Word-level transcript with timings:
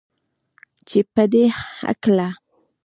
چې 0.87 0.99
پدې 1.13 1.43
هکله 1.83 2.29